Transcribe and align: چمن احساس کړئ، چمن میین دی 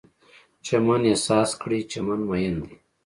چمن 0.65 1.01
احساس 1.09 1.49
کړئ، 1.61 1.81
چمن 1.91 2.19
میین 2.29 2.55
دی 2.63 2.73